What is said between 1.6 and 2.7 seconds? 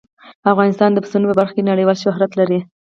نړیوال شهرت لري.